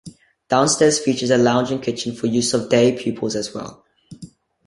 [0.49, 3.85] Downstairs features a lounge and kitchen for use of day pupils as well.